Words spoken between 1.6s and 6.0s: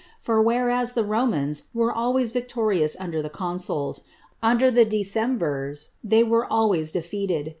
were always victorious under the consuls, under the decemvirs